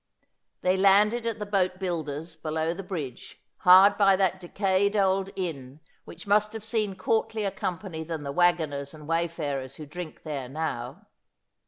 [0.61, 5.79] They landed at the boat builder's below the bridge, hard by that decayed old inn
[6.05, 11.05] which must have seen courtlier company than the waggoners and wayfarers who drink there now.